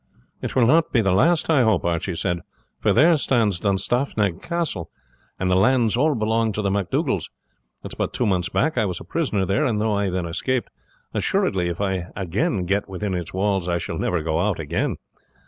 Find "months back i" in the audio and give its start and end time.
8.25-8.85